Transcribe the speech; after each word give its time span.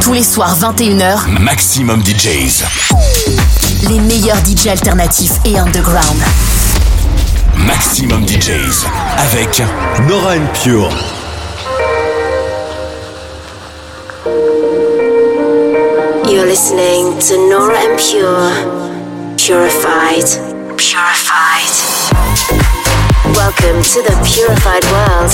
Tous 0.00 0.12
les 0.12 0.22
soirs 0.22 0.56
21h, 0.58 1.28
Maximum 1.40 2.02
DJs. 2.02 2.64
Les 3.88 4.00
meilleurs 4.00 4.38
DJs 4.42 4.68
alternatifs 4.70 5.32
et 5.44 5.58
underground. 5.58 6.16
Maximum 7.56 8.24
DJs 8.26 8.86
avec 9.18 9.62
Nora 10.08 10.32
and 10.32 10.46
Pure. 10.62 10.90
You're 16.30 16.46
listening 16.46 17.18
to 17.20 17.48
Nora 17.50 17.78
and 17.78 17.98
Pure. 17.98 19.36
Purified. 19.36 20.26
Purified. 20.76 21.74
Welcome 23.34 23.82
to 23.82 24.02
the 24.02 24.16
purified 24.24 24.84
world 24.92 25.32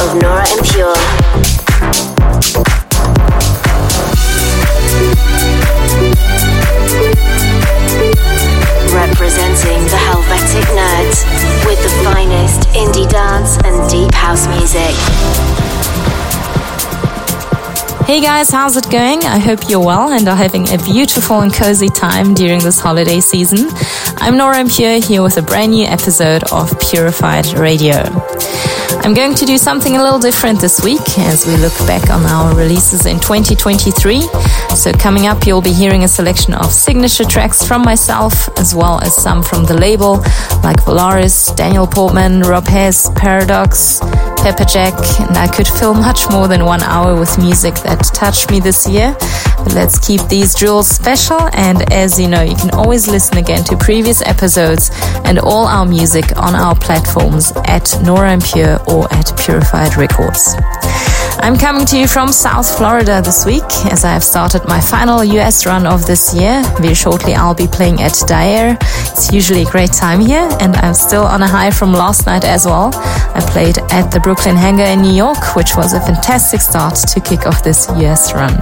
of 0.00 0.22
Nora 0.22 0.44
and 0.50 0.66
Pure. 0.66 1.63
Representing 8.92 9.82
the 9.88 9.96
Helvetic 9.96 10.64
nerds 10.76 11.24
with 11.66 11.82
the 11.82 11.88
finest 12.04 12.68
indie 12.70 13.08
dance 13.08 13.56
and 13.64 13.88
deep 13.90 14.12
house 14.14 14.46
music. 14.48 14.94
Hey 18.06 18.20
guys, 18.20 18.50
how's 18.50 18.76
it 18.76 18.90
going? 18.90 19.24
I 19.24 19.38
hope 19.38 19.60
you're 19.68 19.84
well 19.84 20.12
and 20.12 20.28
are 20.28 20.36
having 20.36 20.68
a 20.68 20.78
beautiful 20.78 21.40
and 21.40 21.52
cozy 21.52 21.88
time 21.88 22.34
during 22.34 22.60
this 22.60 22.78
holiday 22.78 23.20
season. 23.20 23.70
I'm 24.18 24.36
Nora 24.36 24.58
En 24.58 24.68
Pure 24.68 25.00
here 25.00 25.22
with 25.22 25.38
a 25.38 25.42
brand 25.42 25.72
new 25.72 25.86
episode 25.86 26.44
of 26.52 26.78
Purified 26.80 27.46
Radio. 27.54 28.02
I'm 29.04 29.14
going 29.14 29.34
to 29.34 29.44
do 29.44 29.58
something 29.58 29.96
a 29.96 30.02
little 30.02 30.18
different 30.18 30.60
this 30.60 30.82
week 30.82 31.18
as 31.18 31.46
we 31.46 31.56
look 31.56 31.76
back 31.86 32.10
on 32.10 32.24
our 32.26 32.54
releases 32.54 33.06
in 33.06 33.20
2023. 33.20 34.20
So, 34.74 34.92
coming 34.92 35.26
up, 35.26 35.46
you'll 35.46 35.62
be 35.62 35.72
hearing 35.72 36.04
a 36.04 36.08
selection 36.08 36.52
of 36.52 36.70
signature 36.72 37.24
tracks 37.24 37.66
from 37.66 37.82
myself 37.82 38.48
as 38.58 38.74
well 38.74 39.00
as 39.02 39.14
some 39.16 39.42
from 39.42 39.64
the 39.64 39.74
label 39.74 40.16
like 40.62 40.76
Volaris, 40.84 41.54
Daniel 41.56 41.86
Portman, 41.86 42.40
Rob 42.40 42.66
Hess, 42.66 43.08
Paradox, 43.14 44.00
Pepperjack, 44.42 44.94
and 45.26 45.38
I 45.38 45.46
could 45.46 45.68
fill 45.68 45.94
much 45.94 46.28
more 46.30 46.48
than 46.48 46.64
one 46.64 46.82
hour 46.82 47.18
with 47.18 47.38
music 47.38 47.76
that 47.76 48.02
touched 48.12 48.50
me 48.50 48.60
this 48.60 48.86
year. 48.86 49.16
But 49.58 49.74
let's 49.74 49.98
keep 50.04 50.20
these 50.28 50.54
jewels 50.54 50.88
special, 50.88 51.40
and 51.54 51.90
as 51.92 52.18
you 52.20 52.28
know, 52.28 52.42
you 52.42 52.56
can 52.56 52.70
always 52.70 53.08
listen 53.08 53.38
again 53.38 53.64
to 53.64 53.76
previous 53.76 54.20
episodes 54.22 54.90
and 55.24 55.38
all 55.38 55.66
our 55.66 55.86
music 55.86 56.36
on 56.36 56.54
our 56.54 56.74
platforms 56.74 57.52
at 57.64 57.96
Nora 58.02 58.32
En 58.32 58.40
Pure 58.40 58.80
or 58.90 59.10
at 59.14 59.32
Purified 59.38 59.96
Records. 59.96 60.56
I'm 61.40 61.56
coming 61.58 61.84
to 61.86 61.98
you 61.98 62.06
from 62.06 62.28
South 62.28 62.76
Florida 62.76 63.20
this 63.22 63.44
week 63.44 63.64
as 63.92 64.04
I 64.04 64.10
have 64.10 64.24
started 64.24 64.62
my 64.66 64.80
final 64.80 65.22
US 65.24 65.66
run 65.66 65.86
of 65.86 66.06
this 66.06 66.34
year. 66.34 66.62
Very 66.80 66.94
shortly 66.94 67.34
I'll 67.34 67.54
be 67.54 67.66
playing 67.66 68.00
at 68.02 68.14
Dyer. 68.26 68.76
It's 68.80 69.32
usually 69.32 69.62
a 69.62 69.70
great 69.70 69.92
time 69.92 70.20
here 70.20 70.48
and 70.60 70.76
I'm 70.76 70.94
still 70.94 71.24
on 71.24 71.42
a 71.42 71.48
high 71.48 71.70
from 71.70 71.92
last 71.92 72.26
night 72.26 72.44
as 72.44 72.66
well. 72.66 72.90
I 72.94 73.46
played 73.50 73.78
at 73.90 74.10
the 74.10 74.20
Brooklyn 74.20 74.56
Hangar 74.56 74.84
in 74.84 75.02
New 75.02 75.14
York, 75.14 75.56
which 75.56 75.76
was 75.76 75.92
a 75.92 76.00
fantastic 76.00 76.60
start 76.60 76.94
to 76.94 77.20
kick 77.20 77.46
off 77.46 77.62
this 77.62 77.88
US 77.88 78.32
run. 78.34 78.54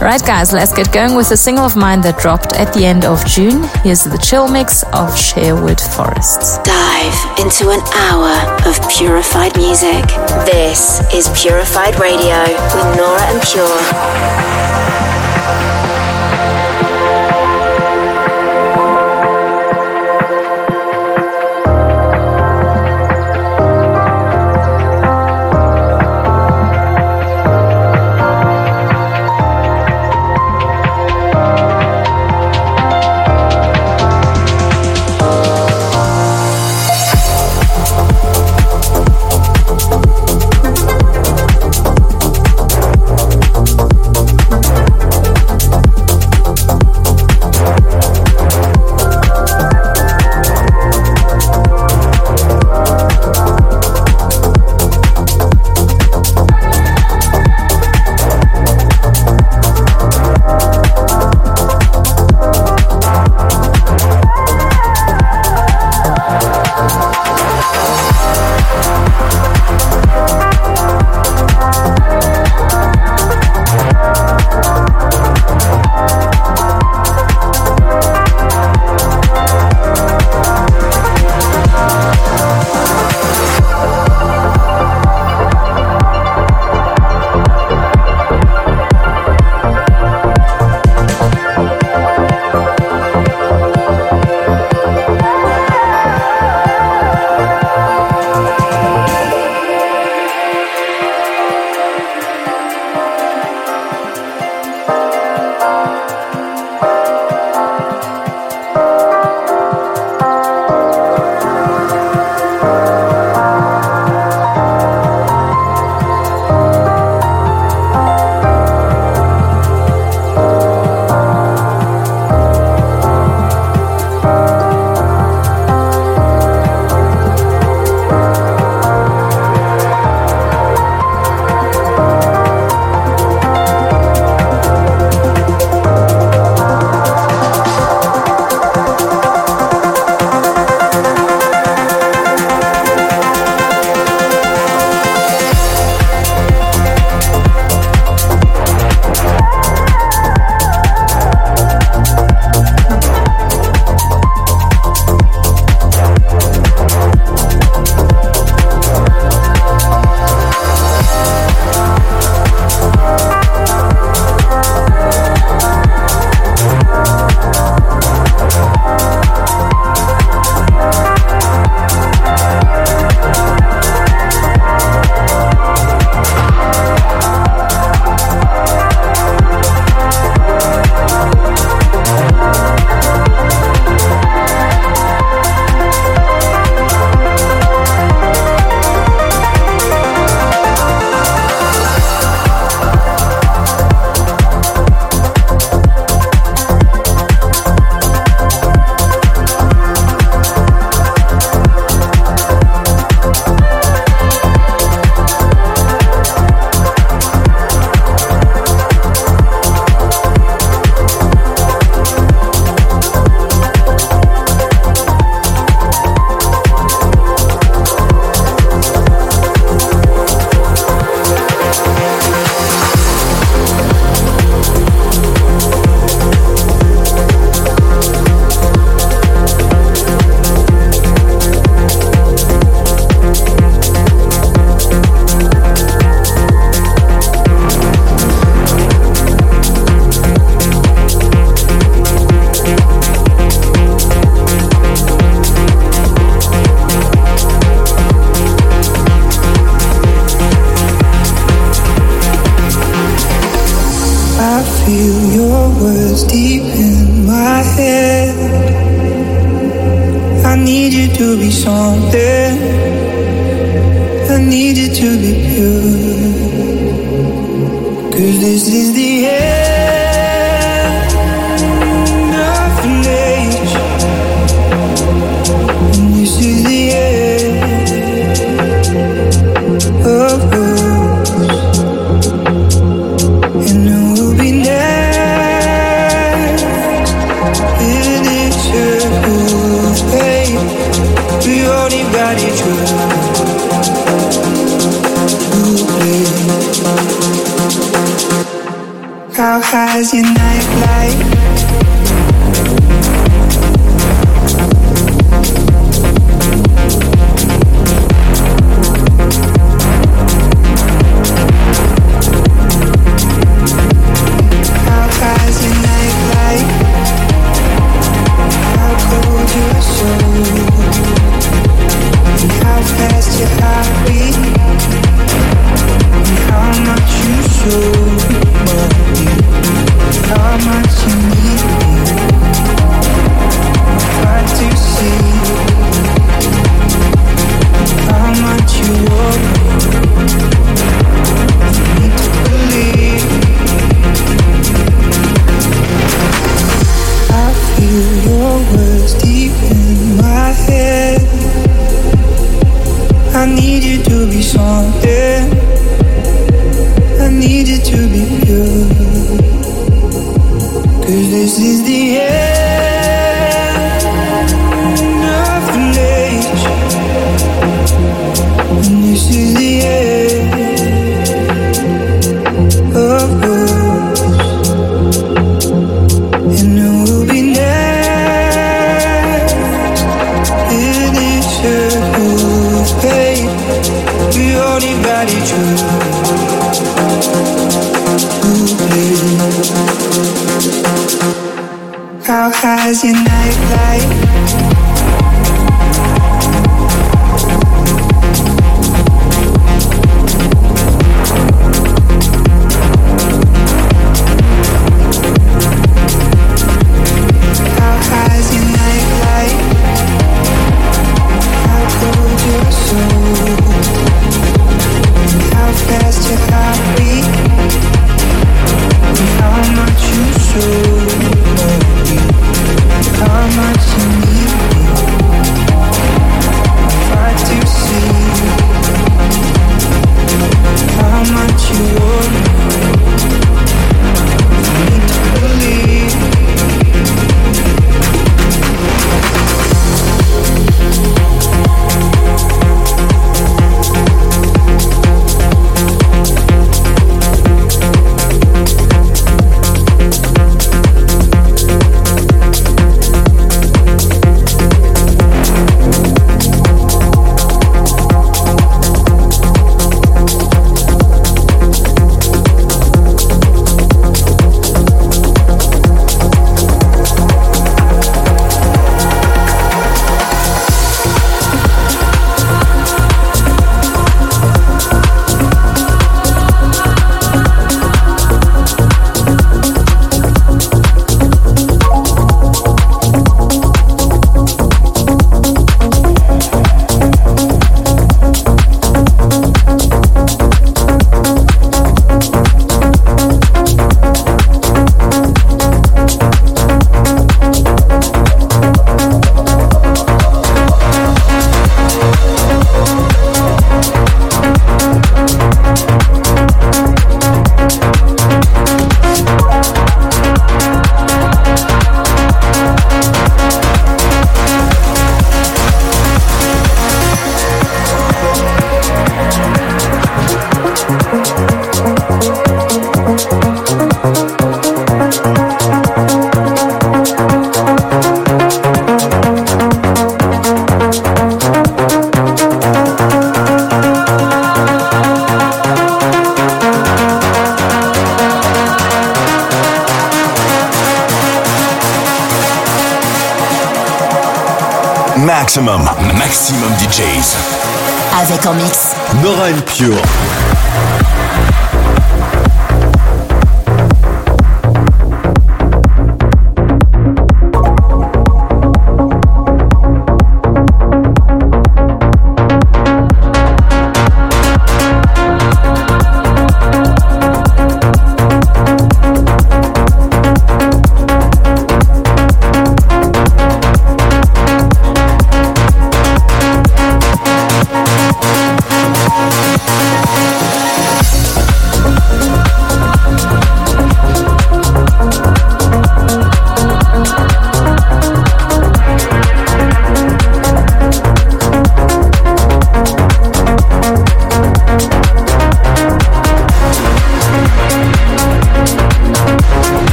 Right 0.00 0.22
guys, 0.24 0.52
let's 0.52 0.72
get 0.74 0.92
going 0.92 1.16
with 1.16 1.30
a 1.30 1.36
single 1.36 1.64
of 1.64 1.74
mine 1.74 2.02
that 2.02 2.18
dropped 2.18 2.52
at 2.52 2.72
the 2.74 2.84
end 2.84 3.04
of 3.04 3.24
June. 3.26 3.64
Here's 3.82 4.04
the 4.04 4.18
chill 4.18 4.46
mix 4.46 4.84
of 4.92 5.16
Sherwood 5.16 5.80
Forests. 5.80 6.58
Dive 6.58 7.18
into 7.40 7.70
an 7.70 7.80
hour 8.06 8.36
of 8.68 8.76
purified 8.90 9.56
music. 9.56 10.04
This 10.44 11.00
is 11.14 11.28
Purified 11.34 11.98
Radio 11.98 12.38
with 12.44 12.96
Nora 12.96 13.24
En 13.32 13.40
Pure. 13.40 14.76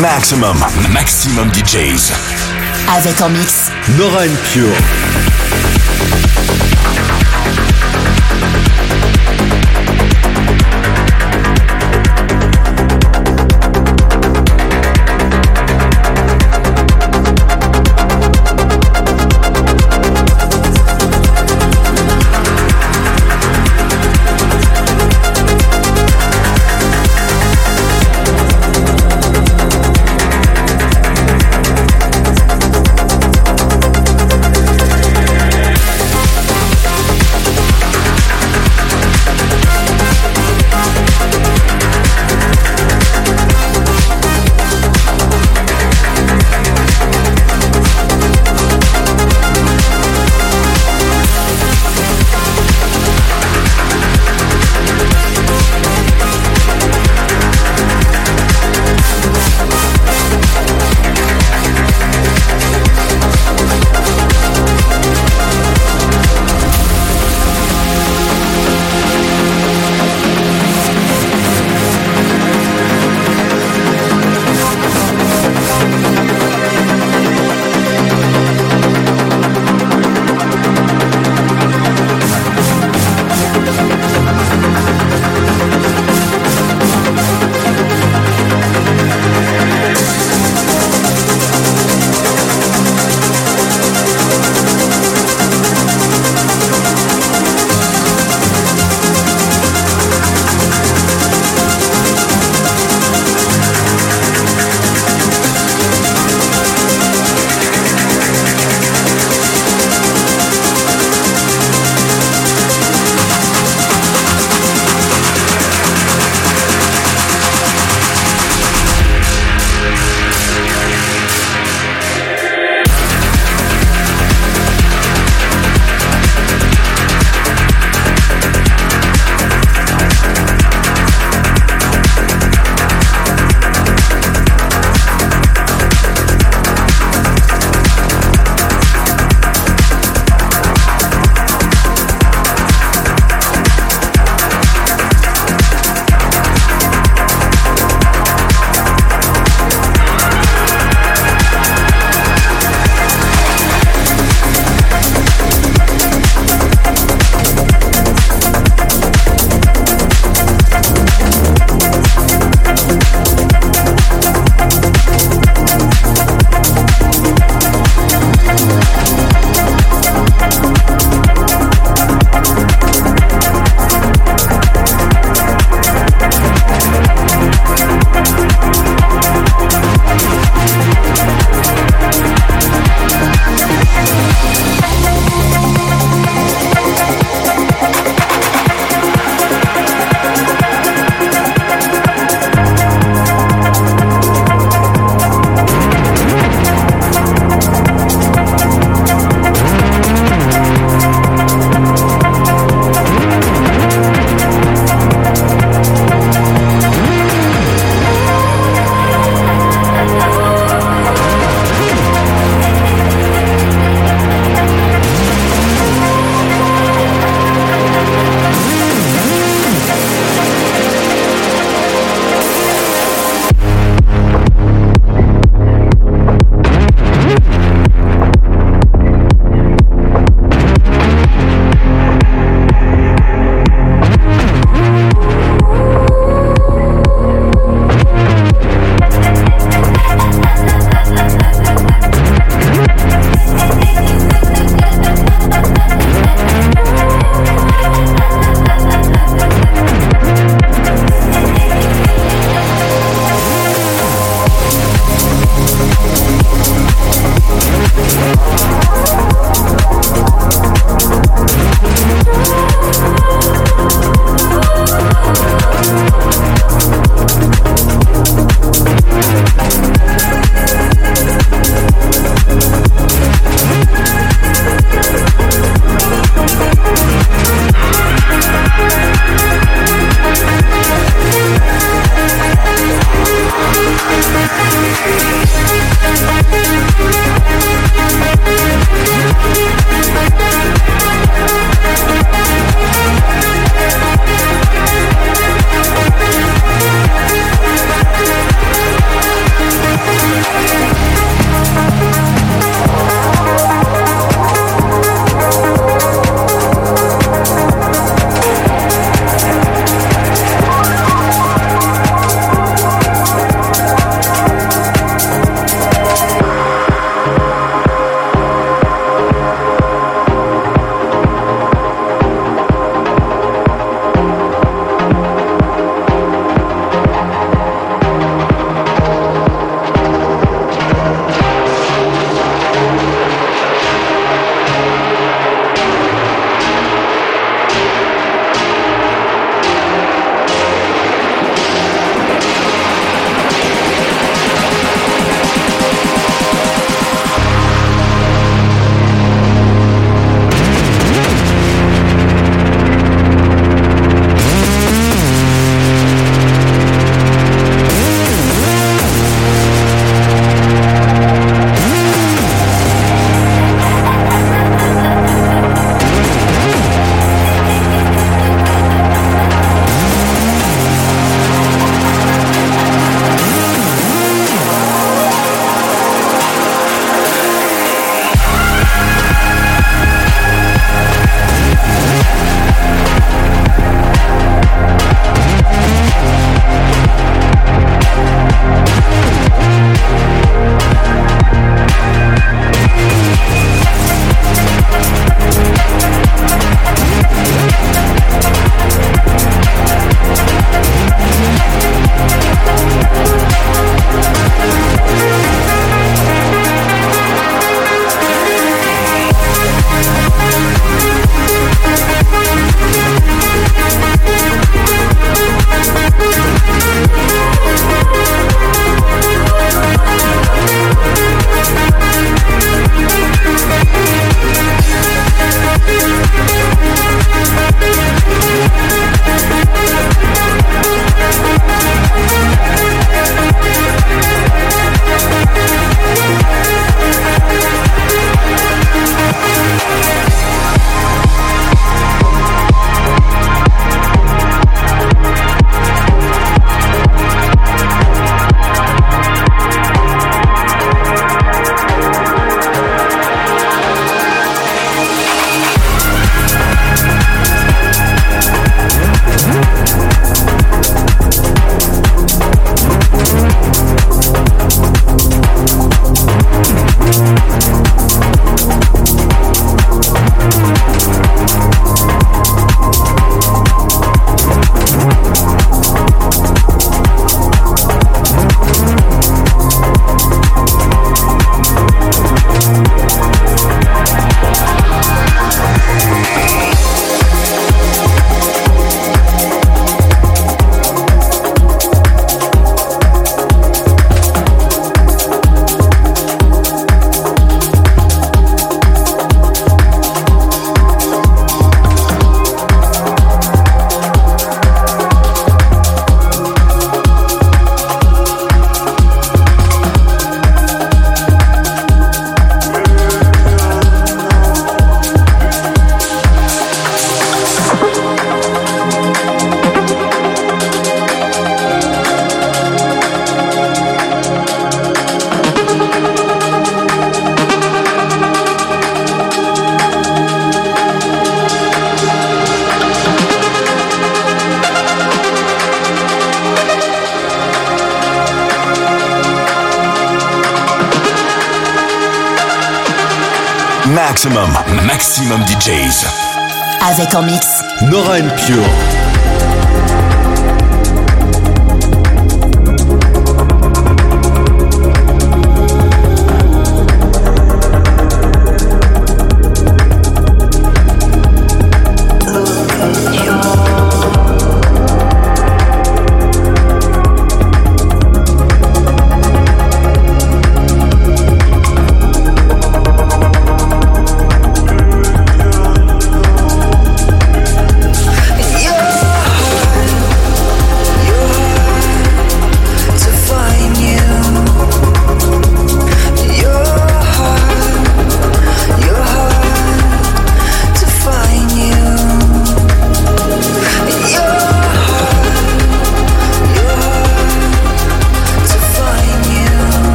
Maximum, 0.00 0.56
maximum 0.90 1.50
DJs. 1.52 2.12
Avec 2.96 3.20
en 3.20 3.28
mix. 3.28 3.70
Nora 3.98 4.22
Pure. 4.50 5.31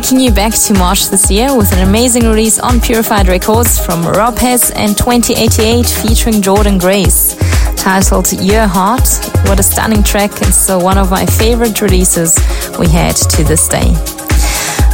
Taking 0.00 0.20
you 0.20 0.30
back 0.30 0.54
to 0.54 0.72
March 0.74 1.08
this 1.08 1.28
year 1.28 1.56
with 1.56 1.72
an 1.72 1.88
amazing 1.88 2.22
release 2.22 2.60
on 2.60 2.80
Purified 2.80 3.26
Records 3.26 3.84
from 3.84 4.06
Rob 4.06 4.38
Hes 4.38 4.70
and 4.70 4.96
2088 4.96 5.84
featuring 5.86 6.40
Jordan 6.40 6.78
Grace, 6.78 7.34
titled 7.74 8.30
Your 8.32 8.68
Heart. 8.68 9.08
What 9.48 9.58
a 9.58 9.62
stunning 9.64 10.04
track 10.04 10.40
and 10.40 10.54
still 10.54 10.80
one 10.80 10.98
of 10.98 11.10
my 11.10 11.26
favorite 11.26 11.80
releases 11.80 12.38
we 12.78 12.86
had 12.86 13.16
to 13.16 13.42
this 13.42 13.66
day. 13.66 13.92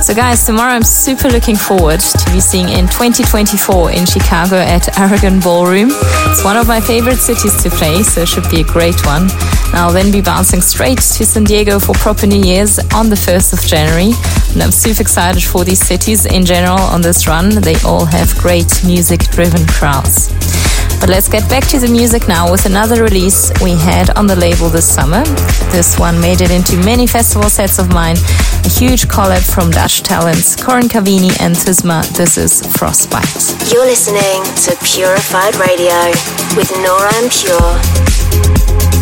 So, 0.01 0.15
guys, 0.15 0.47
tomorrow 0.47 0.73
I'm 0.73 0.83
super 0.83 1.29
looking 1.29 1.57
forward 1.57 2.01
to 2.01 2.31
be 2.33 2.41
seeing 2.41 2.71
in 2.71 2.87
2024 2.87 3.91
in 3.91 4.07
Chicago 4.07 4.57
at 4.57 4.99
Aragon 4.99 5.39
Ballroom. 5.41 5.89
It's 6.29 6.45
one 6.45 6.57
of 6.57 6.67
my 6.67 6.81
favorite 6.81 7.19
cities 7.19 7.63
to 7.63 7.69
play, 7.69 8.03
so 8.03 8.23
it 8.23 8.29
should 8.29 8.49
be 8.51 8.63
a 8.63 8.65
great 8.65 9.05
one. 9.05 9.23
And 9.23 9.75
I'll 9.77 9.93
then 9.93 10.11
be 10.11 10.23
bouncing 10.23 10.63
straight 10.63 11.01
to 11.01 11.27
San 11.27 11.45
Diego 11.45 11.79
for 11.79 11.95
proper 11.95 12.27
New 12.27 12.43
Year's 12.43 12.79
on 12.95 13.11
the 13.11 13.17
1st 13.17 13.53
of 13.53 13.61
January. 13.67 14.13
And 14.55 14.63
I'm 14.63 14.71
super 14.71 15.03
excited 15.03 15.43
for 15.43 15.65
these 15.65 15.85
cities 15.85 16.27
in 16.27 16.45
general 16.45 16.79
on 16.79 17.03
this 17.03 17.27
run. 17.27 17.51
They 17.51 17.75
all 17.85 18.05
have 18.05 18.39
great 18.39 18.85
music 18.87 19.21
driven 19.35 19.67
crowds. 19.67 20.33
But 21.01 21.09
let's 21.09 21.29
get 21.29 21.49
back 21.51 21.67
to 21.69 21.81
the 21.81 21.89
music 21.89 22.29
now 22.29 22.51
with 22.51 22.65
another 22.65 23.03
release 23.03 23.53
we 23.63 23.73
had 23.73 24.17
on 24.17 24.29
the 24.29 24.37
label 24.37 24.69
this 24.69 24.87
summer. 24.87 25.25
This 25.75 25.99
one 25.99 26.21
made 26.21 26.41
it 26.41 26.53
into 26.53 26.77
many 26.85 27.07
festival 27.09 27.51
sets 27.51 27.81
of 27.81 27.93
mine. 27.93 28.17
A 28.65 28.69
huge 28.69 29.09
collab 29.09 29.43
from 29.43 29.73
Dutch 29.73 30.03
talents 30.03 30.55
Corren 30.55 30.89
Cavini 30.89 31.35
and 31.41 31.57
Thisma. 31.57 32.07
This 32.17 32.39
is 32.39 32.63
Frostbite. 32.77 33.73
You're 33.73 33.85
listening 33.85 34.45
to 34.65 34.77
Purified 34.85 35.57
Radio 35.57 35.99
with 36.57 36.71
Nora 36.79 37.13
En 37.17 37.29
Pure. 37.29 38.94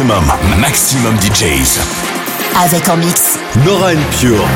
Maximum, 0.00 0.32
maximum 0.58 1.16
DJs. 1.20 1.78
Avec 2.64 2.88
en 2.88 2.96
mix. 2.96 3.38
Nora 3.66 3.90
Pure. 4.18 4.48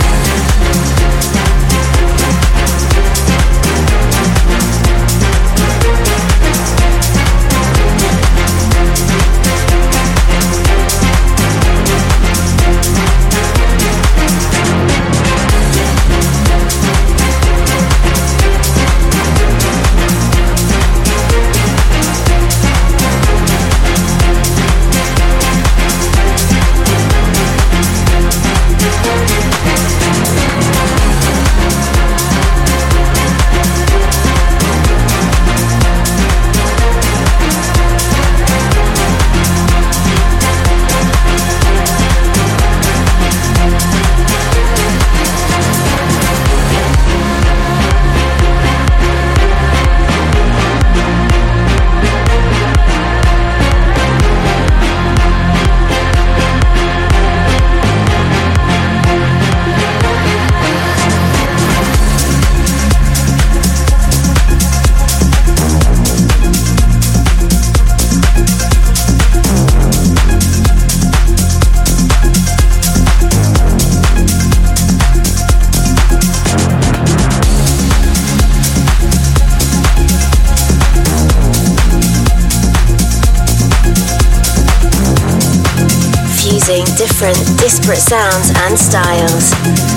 Disparate 87.84 87.98
sounds 87.98 88.50
and 88.62 88.78
styles. 88.78 89.50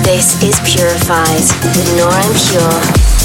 This 0.04 0.42
is 0.42 0.60
Purified 0.60 1.40
with 1.74 1.96
Nora 1.96 2.20
Pure. 2.36 3.17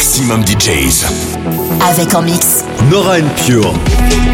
Maximum, 0.00 0.42
DJs. 0.46 1.04
Avec 1.90 2.14
en 2.14 2.22
mix. 2.22 2.64
Nora 2.90 3.16
and 3.18 3.28
Pure. 3.36 4.29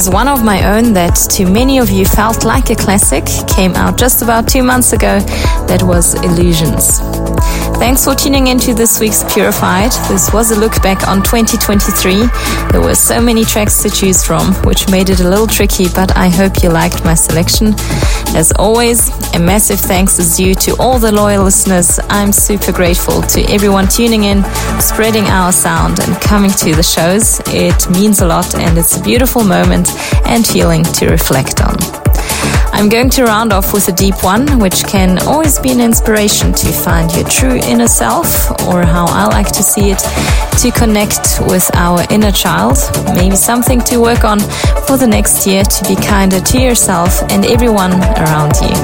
Was 0.00 0.08
one 0.08 0.28
of 0.28 0.42
my 0.42 0.78
own 0.78 0.94
that 0.94 1.14
to 1.14 1.44
many 1.44 1.76
of 1.78 1.90
you 1.90 2.06
felt 2.06 2.42
like 2.42 2.70
a 2.70 2.74
classic, 2.74 3.26
came 3.46 3.74
out 3.74 3.98
just 3.98 4.22
about 4.22 4.48
two 4.48 4.62
months 4.62 4.94
ago. 4.94 5.20
That 5.68 5.82
was 5.82 6.14
Illusions. 6.24 7.19
Thanks 7.80 8.04
for 8.04 8.14
tuning 8.14 8.48
into 8.48 8.74
this 8.74 9.00
week's 9.00 9.24
Purified. 9.32 9.90
This 10.10 10.30
was 10.34 10.50
a 10.50 10.60
look 10.60 10.82
back 10.82 11.08
on 11.08 11.22
2023. 11.22 12.28
There 12.72 12.80
were 12.82 12.94
so 12.94 13.22
many 13.22 13.42
tracks 13.42 13.82
to 13.82 13.88
choose 13.88 14.22
from, 14.22 14.52
which 14.66 14.90
made 14.90 15.08
it 15.08 15.20
a 15.20 15.28
little 15.28 15.46
tricky, 15.46 15.88
but 15.88 16.14
I 16.14 16.28
hope 16.28 16.62
you 16.62 16.68
liked 16.68 17.06
my 17.06 17.14
selection. 17.14 17.74
As 18.36 18.52
always, 18.58 19.08
a 19.34 19.38
massive 19.38 19.80
thanks 19.80 20.18
is 20.18 20.36
due 20.36 20.54
to 20.56 20.76
all 20.78 20.98
the 20.98 21.10
loyal 21.10 21.42
listeners. 21.42 21.98
I'm 22.10 22.32
super 22.32 22.70
grateful 22.70 23.22
to 23.22 23.42
everyone 23.50 23.88
tuning 23.88 24.24
in, 24.24 24.44
spreading 24.78 25.24
our 25.24 25.50
sound, 25.50 26.00
and 26.00 26.20
coming 26.20 26.50
to 26.50 26.74
the 26.74 26.82
shows. 26.82 27.40
It 27.46 27.90
means 27.90 28.20
a 28.20 28.26
lot, 28.26 28.54
and 28.54 28.76
it's 28.76 28.98
a 28.98 29.02
beautiful 29.02 29.42
moment 29.42 29.88
and 30.26 30.46
feeling 30.46 30.84
to 30.84 31.08
reflect 31.08 31.62
on. 31.62 31.99
I'm 32.72 32.88
going 32.88 33.10
to 33.10 33.24
round 33.24 33.52
off 33.52 33.72
with 33.72 33.88
a 33.88 33.92
deep 33.92 34.22
one, 34.24 34.58
which 34.58 34.84
can 34.84 35.18
always 35.28 35.58
be 35.58 35.70
an 35.70 35.80
inspiration 35.80 36.52
to 36.54 36.72
find 36.72 37.14
your 37.14 37.28
true 37.28 37.56
inner 37.64 37.88
self, 37.88 38.50
or 38.68 38.84
how 38.84 39.06
I 39.06 39.26
like 39.26 39.48
to 39.48 39.62
see 39.62 39.90
it, 39.90 39.98
to 40.60 40.70
connect 40.70 41.40
with 41.46 41.70
our 41.74 42.04
inner 42.10 42.32
child. 42.32 42.78
Maybe 43.14 43.36
something 43.36 43.80
to 43.82 43.98
work 43.98 44.24
on 44.24 44.40
for 44.86 44.96
the 44.96 45.06
next 45.06 45.46
year 45.46 45.62
to 45.62 45.84
be 45.88 45.94
kinder 45.96 46.40
to 46.40 46.58
yourself 46.58 47.22
and 47.30 47.44
everyone 47.44 47.92
around 47.92 48.54
you. 48.62 48.74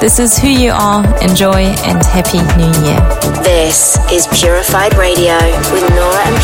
This 0.00 0.18
is 0.18 0.38
who 0.38 0.48
you 0.48 0.72
are. 0.72 1.04
Enjoy 1.22 1.62
and 1.88 2.04
Happy 2.04 2.40
New 2.56 2.72
Year. 2.84 3.00
This 3.42 3.98
is 4.12 4.26
Purified 4.28 4.94
Radio 4.96 5.38
with 5.72 5.88
Nora 5.90 6.26
En 6.26 6.40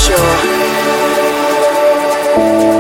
Pure. 2.67 2.76